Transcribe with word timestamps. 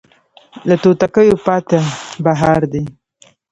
له 0.67 0.75
توتکیو 0.83 1.37
پاته 1.45 1.79
بهار 2.23 2.61
دی 2.71 2.83